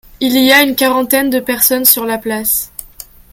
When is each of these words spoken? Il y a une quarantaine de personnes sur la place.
Il 0.19 0.35
y 0.35 0.51
a 0.51 0.63
une 0.63 0.75
quarantaine 0.75 1.29
de 1.29 1.39
personnes 1.39 1.85
sur 1.85 2.05
la 2.07 2.17
place. 2.17 2.71